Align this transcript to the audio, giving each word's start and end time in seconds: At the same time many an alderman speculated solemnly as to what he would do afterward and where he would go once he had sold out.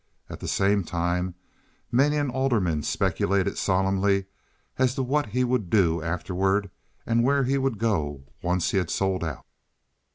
At 0.31 0.39
the 0.39 0.47
same 0.47 0.83
time 0.83 1.35
many 1.91 2.17
an 2.17 2.31
alderman 2.31 2.81
speculated 2.81 3.55
solemnly 3.59 4.25
as 4.79 4.95
to 4.95 5.03
what 5.03 5.27
he 5.29 5.43
would 5.43 5.69
do 5.69 6.01
afterward 6.01 6.71
and 7.05 7.23
where 7.23 7.43
he 7.43 7.59
would 7.59 7.77
go 7.77 8.23
once 8.41 8.71
he 8.71 8.79
had 8.79 8.89
sold 8.89 9.23
out. 9.23 9.45